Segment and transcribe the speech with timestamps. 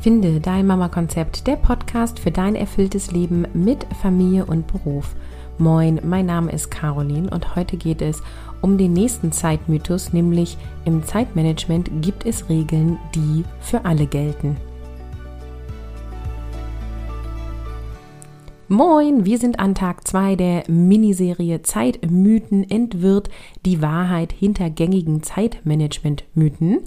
[0.00, 5.16] Finde dein Mama-Konzept, der Podcast für dein erfülltes Leben mit Familie und Beruf.
[5.58, 8.22] Moin, mein Name ist Caroline und heute geht es
[8.62, 14.56] um den nächsten Zeitmythos, nämlich im Zeitmanagement gibt es Regeln, die für alle gelten.
[18.68, 23.30] Moin, wir sind an Tag 2 der Miniserie Zeitmythen entwirrt
[23.64, 26.82] die Wahrheit hinter gängigen Zeitmanagement-Mythen.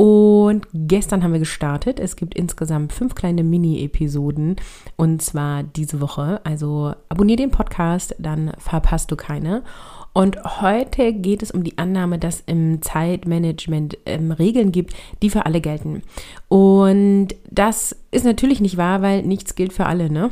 [0.00, 1.98] Und gestern haben wir gestartet.
[1.98, 4.54] Es gibt insgesamt fünf kleine Mini-Episoden
[4.94, 6.40] und zwar diese Woche.
[6.44, 9.64] Also abonniere den Podcast, dann verpasst du keine.
[10.12, 15.46] Und heute geht es um die Annahme, dass im Zeitmanagement ähm, Regeln gibt, die für
[15.46, 16.02] alle gelten.
[16.46, 20.30] Und das ist natürlich nicht wahr, weil nichts gilt für alle, ne?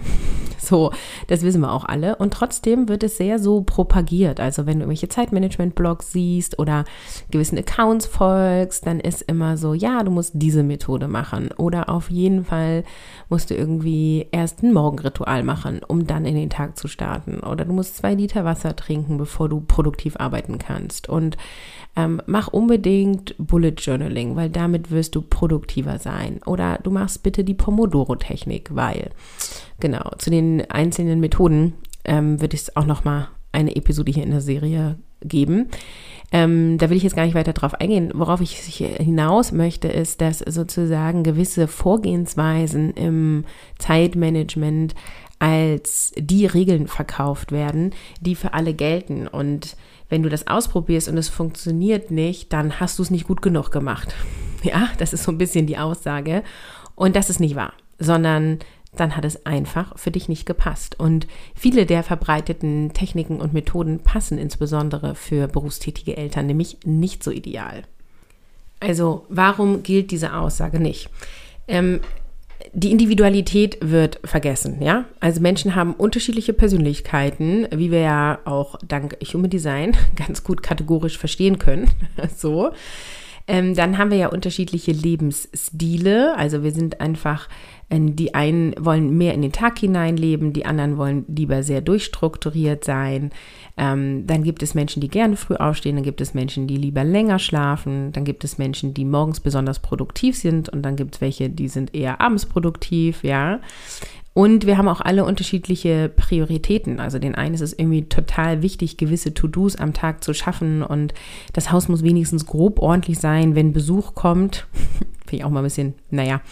[0.66, 0.90] So,
[1.28, 2.16] das wissen wir auch alle.
[2.16, 4.40] Und trotzdem wird es sehr so propagiert.
[4.40, 6.84] Also wenn du irgendwelche Zeitmanagement-Blogs siehst oder
[7.30, 11.50] gewissen Accounts folgst, dann ist immer so, ja, du musst diese Methode machen.
[11.56, 12.82] Oder auf jeden Fall
[13.28, 17.40] musst du irgendwie erst ein Morgenritual machen, um dann in den Tag zu starten.
[17.40, 21.08] Oder du musst zwei Liter Wasser trinken, bevor du produktiv arbeiten kannst.
[21.08, 21.36] Und
[21.96, 26.40] ähm, mach unbedingt Bullet Journaling, weil damit wirst du produktiver sein.
[26.44, 29.10] Oder du machst bitte die Pomodoro-Technik, weil,
[29.80, 31.74] genau, zu den einzelnen Methoden
[32.04, 35.68] ähm, wird es auch nochmal eine Episode hier in der Serie geben.
[36.32, 38.10] Ähm, da will ich jetzt gar nicht weiter drauf eingehen.
[38.14, 43.44] Worauf ich hinaus möchte, ist, dass sozusagen gewisse Vorgehensweisen im
[43.78, 44.94] Zeitmanagement
[45.38, 49.28] als die Regeln verkauft werden, die für alle gelten.
[49.28, 49.76] Und
[50.08, 53.70] wenn du das ausprobierst und es funktioniert nicht, dann hast du es nicht gut genug
[53.70, 54.14] gemacht.
[54.62, 56.42] Ja, das ist so ein bisschen die Aussage.
[56.96, 58.58] Und das ist nicht wahr, sondern
[59.00, 60.98] dann hat es einfach für dich nicht gepasst.
[60.98, 67.30] Und viele der verbreiteten Techniken und Methoden passen insbesondere für berufstätige Eltern nämlich nicht so
[67.30, 67.82] ideal.
[68.80, 71.08] Also warum gilt diese Aussage nicht?
[71.68, 72.00] Ähm,
[72.72, 75.04] die Individualität wird vergessen, ja?
[75.20, 81.18] Also Menschen haben unterschiedliche Persönlichkeiten, wie wir ja auch dank Human Design ganz gut kategorisch
[81.18, 81.90] verstehen können.
[82.36, 82.72] so.
[83.48, 86.36] Ähm, dann haben wir ja unterschiedliche Lebensstile.
[86.36, 87.48] Also wir sind einfach,
[87.88, 92.84] äh, die einen wollen mehr in den Tag hineinleben, die anderen wollen lieber sehr durchstrukturiert
[92.84, 93.30] sein.
[93.76, 97.04] Ähm, dann gibt es Menschen, die gerne früh aufstehen, dann gibt es Menschen, die lieber
[97.04, 101.20] länger schlafen, dann gibt es Menschen, die morgens besonders produktiv sind und dann gibt es
[101.20, 103.60] welche, die sind eher abends produktiv, ja.
[104.36, 107.00] Und wir haben auch alle unterschiedliche Prioritäten.
[107.00, 111.14] Also den einen ist es irgendwie total wichtig, gewisse To-Dos am Tag zu schaffen und
[111.54, 114.66] das Haus muss wenigstens grob ordentlich sein, wenn Besuch kommt.
[115.24, 116.42] Finde ich auch mal ein bisschen, naja,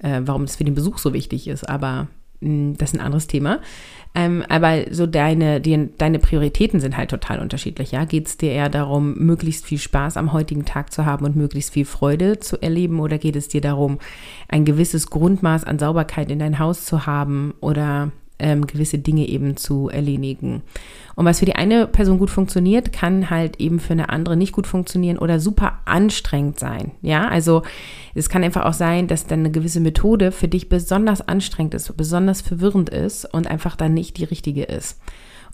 [0.00, 2.08] äh, warum es für den Besuch so wichtig ist, aber
[2.40, 3.60] mh, hm, das ist ein anderes Thema.
[4.14, 7.90] Ähm, aber so deine, die, deine Prioritäten sind halt total unterschiedlich.
[7.90, 11.34] Ja, geht es dir eher darum, möglichst viel Spaß am heutigen Tag zu haben und
[11.34, 13.98] möglichst viel Freude zu erleben, oder geht es dir darum,
[14.48, 19.56] ein gewisses Grundmaß an Sauberkeit in dein Haus zu haben oder ähm, gewisse Dinge eben
[19.56, 20.62] zu erledigen.
[21.14, 24.52] Und was für die eine Person gut funktioniert, kann halt eben für eine andere nicht
[24.52, 26.92] gut funktionieren oder super anstrengend sein.
[27.02, 27.62] Ja, also
[28.14, 31.96] es kann einfach auch sein, dass dann eine gewisse Methode für dich besonders anstrengend ist,
[31.96, 35.00] besonders verwirrend ist und einfach dann nicht die richtige ist.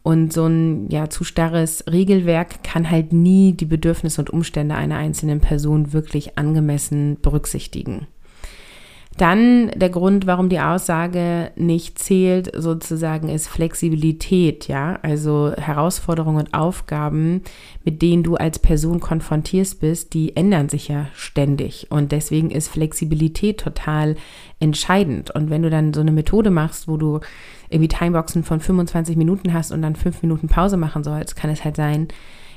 [0.03, 4.97] Und so ein ja zu starres Regelwerk kann halt nie die Bedürfnisse und Umstände einer
[4.97, 8.07] einzelnen Person wirklich angemessen berücksichtigen.
[9.21, 16.55] Dann der Grund, warum die Aussage nicht zählt, sozusagen, ist Flexibilität, ja, also Herausforderungen und
[16.55, 17.43] Aufgaben,
[17.85, 22.69] mit denen du als Person konfrontierst bist, die ändern sich ja ständig und deswegen ist
[22.69, 24.17] Flexibilität total
[24.59, 25.31] entscheidend.
[25.33, 27.21] Und wenn du dann so eine Methode machst, wo du
[27.69, 31.63] irgendwie Timeboxen von 25 Minuten hast und dann fünf Minuten Pause machen sollst, kann es
[31.63, 32.09] halt sein,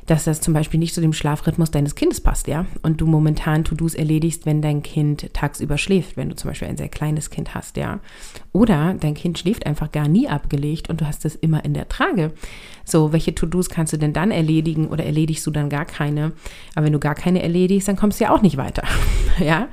[0.05, 3.63] dass das zum Beispiel nicht zu dem Schlafrhythmus deines Kindes passt, ja, und du momentan
[3.63, 7.55] To-Dos erledigst, wenn dein Kind tagsüber schläft, wenn du zum Beispiel ein sehr kleines Kind
[7.55, 7.99] hast, ja,
[8.51, 11.87] oder dein Kind schläft einfach gar nie abgelegt und du hast es immer in der
[11.87, 12.33] Trage.
[12.85, 16.33] So, welche To-Dos kannst du denn dann erledigen oder erledigst du dann gar keine?
[16.75, 18.83] Aber wenn du gar keine erledigst, dann kommst du ja auch nicht weiter,
[19.39, 19.69] ja.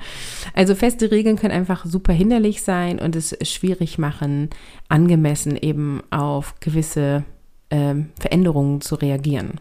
[0.55, 4.51] Also feste Regeln können einfach super hinderlich sein und es schwierig machen,
[4.89, 7.25] angemessen eben auf gewisse
[7.71, 9.61] ähm, Veränderungen zu reagieren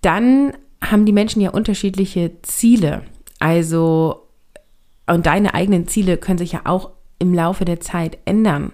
[0.00, 0.52] dann
[0.82, 3.02] haben die Menschen ja unterschiedliche Ziele.
[3.38, 4.28] Also,
[5.06, 8.72] und deine eigenen Ziele können sich ja auch im Laufe der Zeit ändern.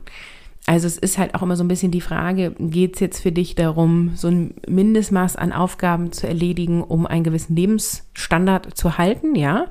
[0.66, 3.32] Also es ist halt auch immer so ein bisschen die Frage, geht es jetzt für
[3.32, 9.34] dich darum, so ein Mindestmaß an Aufgaben zu erledigen, um einen gewissen Lebensstandard zu halten,
[9.34, 9.66] ja?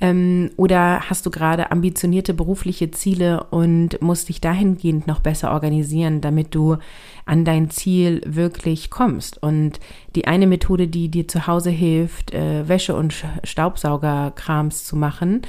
[0.00, 6.20] Ähm, oder hast du gerade ambitionierte berufliche Ziele und musst dich dahingehend noch besser organisieren,
[6.20, 6.76] damit du
[7.24, 9.42] an dein Ziel wirklich kommst?
[9.42, 9.80] Und
[10.14, 15.42] die eine Methode, die dir zu Hause hilft, äh, Wäsche und Staubsaugerkrams zu machen,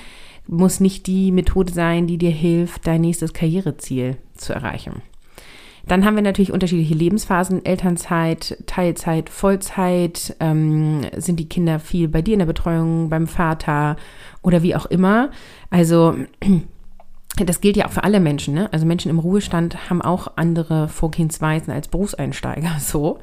[0.48, 5.04] muss nicht die Methode sein, die dir hilft, dein nächstes Karriereziel zu erreichen.
[5.90, 10.36] Dann haben wir natürlich unterschiedliche Lebensphasen, Elternzeit, Teilzeit, Vollzeit.
[10.40, 13.96] Ähm, sind die Kinder viel bei dir in der Betreuung, beim Vater
[14.44, 15.32] oder wie auch immer.
[15.72, 16.16] Also
[17.44, 18.54] das gilt ja auch für alle Menschen.
[18.54, 18.72] Ne?
[18.72, 22.70] Also Menschen im Ruhestand haben auch andere Vorgehensweisen als Berufseinsteiger.
[22.80, 23.18] So.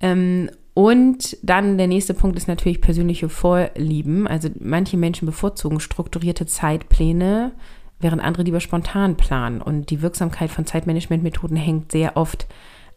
[0.00, 4.26] Ähm, und dann der nächste Punkt ist natürlich persönliche Vorlieben.
[4.26, 7.52] Also manche Menschen bevorzugen strukturierte Zeitpläne,
[8.00, 9.60] während andere lieber spontan planen.
[9.60, 12.46] Und die Wirksamkeit von Zeitmanagementmethoden hängt sehr oft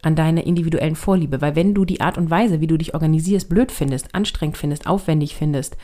[0.02, 1.40] an deiner individuellen Vorliebe.
[1.40, 4.86] Weil wenn du die Art und Weise, wie du dich organisierst, blöd findest, anstrengend findest,
[4.86, 5.76] aufwendig findest,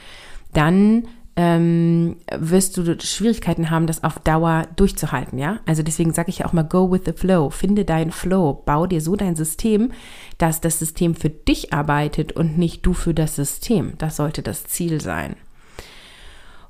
[0.53, 5.59] dann ähm, wirst du Schwierigkeiten haben, das auf Dauer durchzuhalten, ja?
[5.67, 8.87] Also deswegen sage ich ja auch mal, go with the flow, finde deinen Flow, bau
[8.87, 9.91] dir so dein System,
[10.39, 13.95] dass das System für dich arbeitet und nicht du für das System.
[13.99, 15.35] Das sollte das Ziel sein.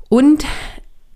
[0.08, 0.46] Und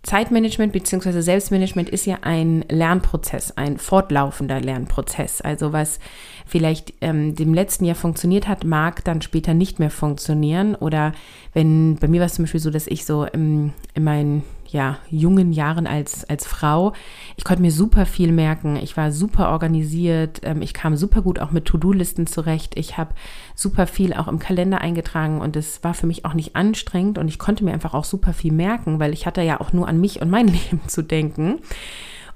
[0.08, 1.20] Zeitmanagement bzw.
[1.20, 5.42] Selbstmanagement ist ja ein Lernprozess, ein fortlaufender Lernprozess.
[5.42, 5.98] Also was
[6.46, 10.74] vielleicht ähm, dem letzten Jahr funktioniert hat, mag dann später nicht mehr funktionieren.
[10.76, 11.12] Oder
[11.52, 14.98] wenn, bei mir war es zum Beispiel so, dass ich so im, in meinen ja,
[15.10, 16.92] jungen Jahren als, als Frau,
[17.36, 18.76] ich konnte mir super viel merken.
[18.76, 20.40] Ich war super organisiert.
[20.42, 22.76] Ähm, ich kam super gut auch mit To-Do-Listen zurecht.
[22.76, 23.14] Ich habe
[23.54, 27.28] super viel auch im Kalender eingetragen und es war für mich auch nicht anstrengend und
[27.28, 30.00] ich konnte mir einfach auch super viel merken, weil ich hatte ja auch nur an
[30.00, 31.60] mich und mein Leben zu denken.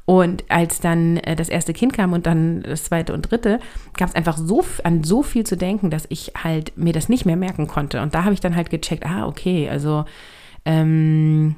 [0.04, 3.60] Und als dann äh, das erste Kind kam und dann das zweite und dritte,
[3.96, 7.24] gab es einfach so an so viel zu denken, dass ich halt mir das nicht
[7.24, 8.02] mehr merken konnte.
[8.02, 10.04] Und da habe ich dann halt gecheckt, ah, okay, also
[10.64, 11.56] ähm,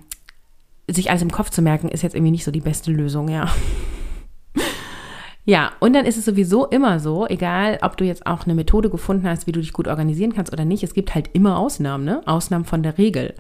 [0.91, 3.49] sich alles im Kopf zu merken, ist jetzt irgendwie nicht so die beste Lösung, ja.
[5.47, 8.89] Ja, und dann ist es sowieso immer so, egal ob du jetzt auch eine Methode
[8.89, 12.05] gefunden hast, wie du dich gut organisieren kannst oder nicht, es gibt halt immer Ausnahmen,
[12.05, 12.23] ne?
[12.25, 13.35] Ausnahmen von der Regel.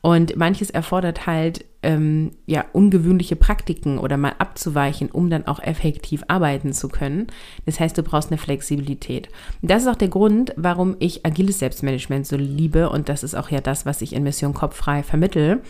[0.00, 6.22] Und manches erfordert halt ähm, ja ungewöhnliche Praktiken oder mal abzuweichen, um dann auch effektiv
[6.28, 7.28] arbeiten zu können.
[7.66, 9.28] Das heißt, du brauchst eine Flexibilität.
[9.62, 13.34] Und das ist auch der Grund, warum ich agiles Selbstmanagement so liebe und das ist
[13.34, 15.62] auch ja das, was ich in Mission Kopffrei vermittel.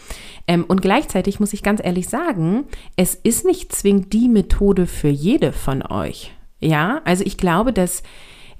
[0.46, 2.64] Ähm, und gleichzeitig muss ich ganz ehrlich sagen,
[2.96, 6.32] es ist nicht zwingend die Methode für jede von euch.
[6.60, 8.02] Ja, also ich glaube, dass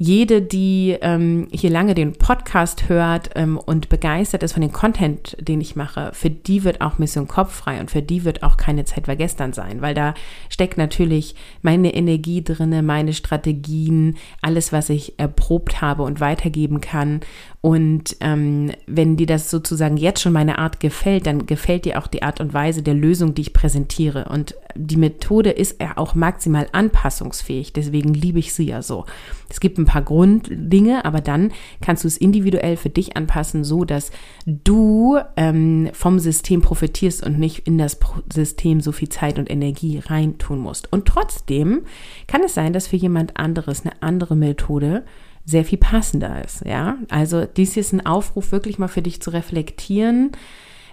[0.03, 5.37] jede, die ähm, hier lange den Podcast hört ähm, und begeistert ist von dem Content,
[5.39, 8.87] den ich mache, für die wird auch Mission Kopffrei und für die wird auch keine
[8.87, 10.15] Zeit war gestern sein, weil da
[10.49, 17.21] steckt natürlich meine Energie drinne, meine Strategien, alles, was ich erprobt habe und weitergeben kann.
[17.63, 22.07] Und ähm, wenn dir das sozusagen jetzt schon meine Art gefällt, dann gefällt dir auch
[22.07, 24.31] die Art und Weise der Lösung, die ich präsentiere.
[24.31, 27.75] Und die Methode ist ja auch maximal anpassungsfähig.
[27.75, 29.05] Deswegen liebe ich sie ja so.
[29.51, 31.53] Es gibt ein paar Grunddinge, aber dann
[31.83, 34.11] kannst du es individuell für dich anpassen, so dass
[34.47, 37.99] du ähm, vom System profitierst und nicht in das
[38.33, 40.91] System so viel Zeit und Energie reintun musst.
[40.91, 41.83] Und trotzdem
[42.27, 45.05] kann es sein, dass für jemand anderes eine andere Methode
[45.51, 46.65] sehr viel passender ist.
[46.65, 50.33] Ja, also dies ist ein Aufruf, wirklich mal für dich zu reflektieren.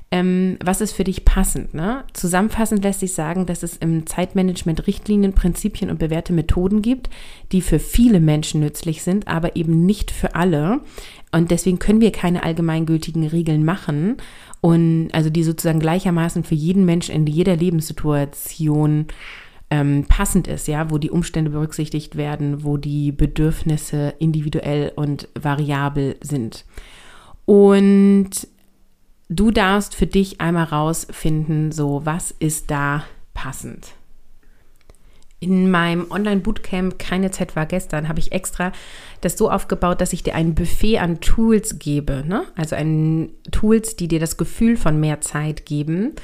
[0.09, 1.73] Ähm, was ist für dich passend?
[1.73, 2.05] Ne?
[2.13, 7.09] Zusammenfassend lässt sich sagen, dass es im Zeitmanagement Richtlinien, Prinzipien und bewährte Methoden gibt,
[7.51, 10.79] die für viele Menschen nützlich sind, aber eben nicht für alle.
[11.33, 14.15] Und deswegen können wir keine allgemeingültigen Regeln machen
[14.61, 19.07] und also die sozusagen gleichermaßen für jeden Menschen in jeder Lebenssituation
[19.69, 26.15] ähm, passend ist, ja, wo die Umstände berücksichtigt werden, wo die Bedürfnisse individuell und variabel
[26.21, 26.65] sind.
[27.45, 28.29] Und
[29.29, 33.93] du darfst für dich einmal rausfinden, so was ist da passend.
[35.39, 38.71] In meinem Online-Bootcamp Keine Zeit war gestern habe ich extra
[39.21, 42.23] das so aufgebaut, dass ich dir ein Buffet an Tools gebe.
[42.25, 42.45] Ne?
[42.55, 46.15] Also ein Tools, die dir das Gefühl von mehr Zeit geben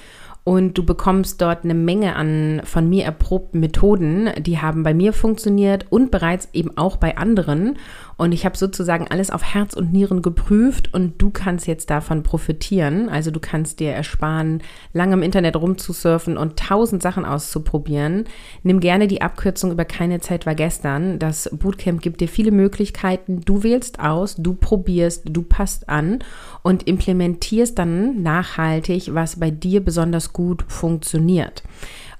[0.44, 5.14] und du bekommst dort eine Menge an von mir erprobten Methoden, die haben bei mir
[5.14, 7.78] funktioniert und bereits eben auch bei anderen.
[8.18, 12.24] Und ich habe sozusagen alles auf Herz und Nieren geprüft und du kannst jetzt davon
[12.24, 13.10] profitieren.
[13.10, 14.62] Also du kannst dir ersparen,
[14.94, 18.26] lange im Internet rumzusurfen und tausend Sachen auszuprobieren.
[18.64, 21.20] Nimm gerne die Abkürzung über keine Zeit war gestern.
[21.20, 23.42] Das Bootcamp gibt dir viele Möglichkeiten.
[23.42, 26.20] Du wählst aus, du probierst, du passt an
[26.62, 31.64] und implementierst dann nachhaltig, was bei dir besonders gut funktioniert.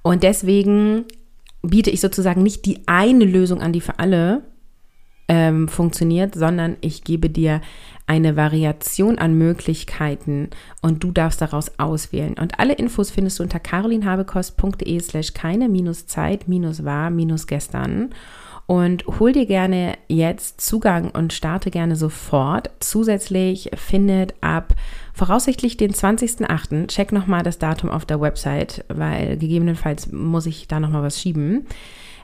[0.02, 1.06] Und deswegen
[1.62, 4.44] biete ich sozusagen nicht die eine Lösung an, die für alle
[5.28, 7.62] ähm, funktioniert, sondern ich gebe dir
[8.06, 10.50] eine Variation an Möglichkeiten
[10.82, 12.36] und du darfst daraus auswählen.
[12.38, 18.10] Und alle Infos findest du unter carolinhabekost.de slash keine minus Zeit minus war minus gestern.
[18.66, 22.70] und hol dir gerne jetzt Zugang und starte gerne sofort.
[22.80, 24.74] Zusätzlich findet ab
[25.14, 26.88] voraussichtlich den 20.08.
[26.88, 31.68] Check nochmal das Datum auf der Website, weil gegebenenfalls muss ich da nochmal was schieben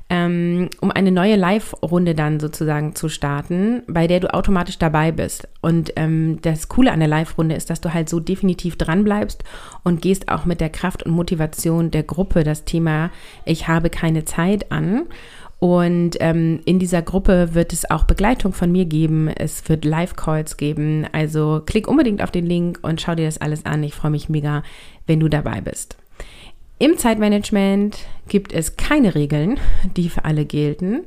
[0.10, 5.48] ähm, um eine neue Live-Runde dann sozusagen zu starten, bei der du automatisch dabei bist.
[5.62, 9.44] Und ähm, das Coole an der Live-Runde ist, dass du halt so definitiv dran bleibst
[9.84, 13.12] und gehst auch mit der Kraft und Motivation der Gruppe das Thema
[13.46, 15.04] Ich habe keine Zeit an.
[15.60, 19.28] Und ähm, in dieser Gruppe wird es auch Begleitung von mir geben.
[19.28, 21.06] Es wird Live-Calls geben.
[21.12, 23.84] Also klick unbedingt auf den Link und schau dir das alles an.
[23.84, 24.64] Ich freue mich mega,
[25.06, 25.98] wenn du dabei bist.
[26.82, 27.98] Im Zeitmanagement
[28.30, 29.60] gibt es keine Regeln,
[29.98, 31.02] die für alle gelten.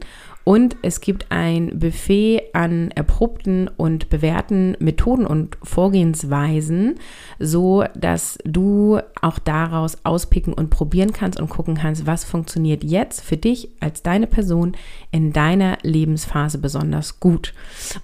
[0.45, 6.97] Und es gibt ein Buffet an erprobten und bewährten Methoden und Vorgehensweisen,
[7.39, 13.21] so dass du auch daraus auspicken und probieren kannst und gucken kannst, was funktioniert jetzt
[13.21, 14.77] für dich als deine Person
[15.13, 17.55] in deiner Lebensphase besonders gut.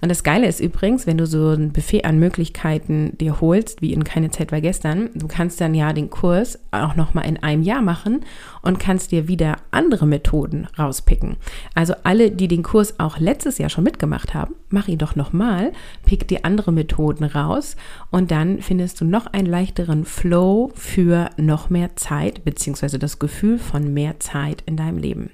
[0.01, 3.93] Und das Geile ist übrigens, wenn du so ein Buffet an Möglichkeiten dir holst, wie
[3.93, 7.37] in keine Zeit war gestern, du kannst dann ja den Kurs auch noch mal in
[7.37, 8.21] einem Jahr machen
[8.61, 11.37] und kannst dir wieder andere Methoden rauspicken.
[11.75, 11.93] Also
[12.31, 15.71] die den Kurs auch letztes Jahr schon mitgemacht haben, mach ihn doch nochmal,
[16.05, 17.75] pick dir andere Methoden raus
[18.11, 23.57] und dann findest du noch einen leichteren Flow für noch mehr Zeit beziehungsweise das Gefühl
[23.57, 25.31] von mehr Zeit in deinem Leben.